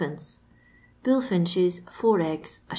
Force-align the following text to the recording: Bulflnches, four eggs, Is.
Bulflnches, 1.03 1.81
four 1.91 2.21
eggs, 2.21 2.61
Is. 2.67 2.69